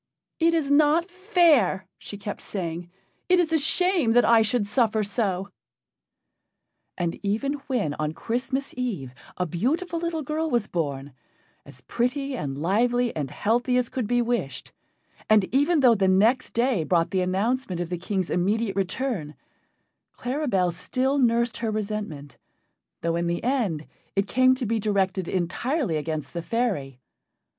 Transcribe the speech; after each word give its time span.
"It 0.39 0.55
is 0.55 0.71
not 0.71 1.11
fair," 1.11 1.85
she 1.99 2.17
kept 2.17 2.41
saying, 2.41 2.89
"it 3.29 3.37
is 3.39 3.53
a 3.53 3.59
shame 3.59 4.13
that 4.13 4.25
I 4.25 4.41
should 4.41 4.65
suffer 4.65 5.03
so." 5.03 5.49
And 6.97 7.19
even 7.21 7.53
when 7.67 7.93
on 7.93 8.13
Christmas 8.13 8.73
Eve 8.75 9.13
a 9.37 9.45
beautiful 9.45 9.99
little 9.99 10.23
girl 10.23 10.49
was 10.49 10.65
born, 10.65 11.13
as 11.67 11.81
pretty 11.81 12.35
and 12.35 12.57
lively 12.57 13.15
and 13.15 13.29
healthy 13.29 13.77
as 13.77 13.89
could 13.89 14.07
be 14.07 14.23
wished, 14.23 14.71
and 15.29 15.43
even 15.53 15.81
though 15.81 15.93
the 15.93 16.07
next 16.07 16.55
day 16.55 16.83
brought 16.83 17.11
the 17.11 17.21
announcement 17.21 17.79
of 17.79 17.91
the 17.91 17.99
King's 17.99 18.31
immediate 18.31 18.75
return, 18.75 19.35
Claribel 20.13 20.71
still 20.73 21.19
nursed 21.19 21.57
her 21.57 21.69
resentment, 21.69 22.39
though 23.01 23.15
in 23.15 23.27
the 23.27 23.43
end 23.43 23.85
it 24.15 24.25
came 24.27 24.55
to 24.55 24.65
be 24.65 24.79
directed 24.79 25.27
entirely 25.27 25.95
against 25.95 26.33
the 26.33 26.41
fairy. 26.41 26.99